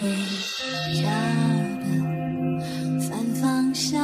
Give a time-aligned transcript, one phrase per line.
[0.00, 0.08] 回
[0.94, 1.10] 家
[1.82, 1.86] 的
[3.00, 4.00] 反方向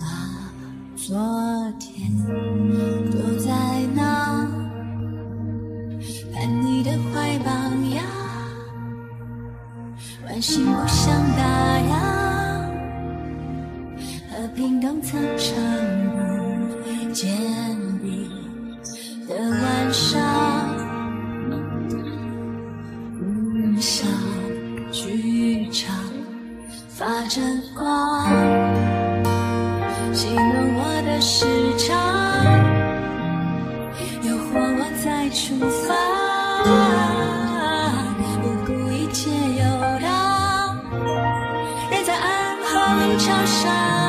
[0.00, 0.06] 把
[0.96, 1.14] 昨
[1.78, 2.10] 天
[6.82, 7.50] 的怀抱
[7.94, 8.02] 呀
[10.40, 11.44] 心不想打
[11.80, 11.90] 烊
[14.30, 15.20] 和平的放
[23.80, 24.04] 小
[24.90, 25.94] 剧场
[26.88, 27.40] 发着
[27.76, 28.28] 光，
[30.12, 31.46] 形容我的时
[31.78, 31.96] 长，
[34.28, 35.54] 诱惑我再出
[35.86, 35.94] 发，
[38.42, 39.62] 不顾一切游
[40.00, 40.76] 荡，
[41.90, 44.07] 人在暗房桥上。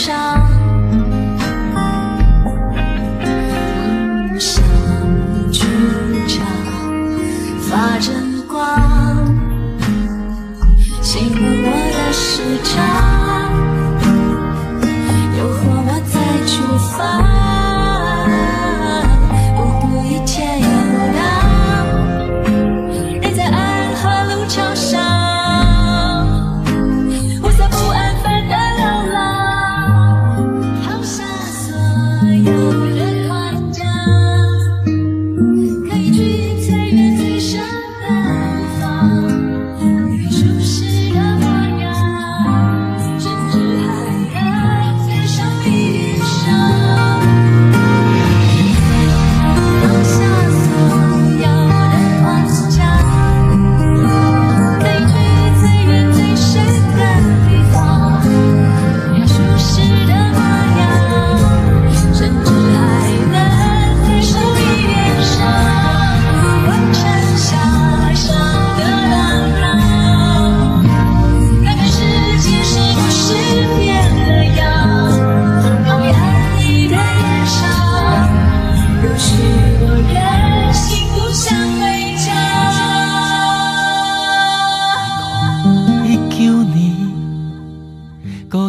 [0.00, 0.39] 上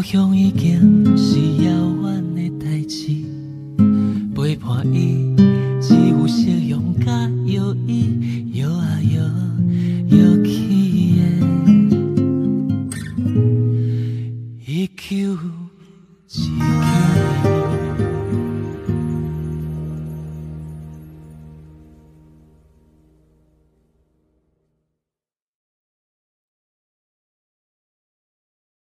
[0.01, 0.81] 不用一天
[1.15, 1.90] 需要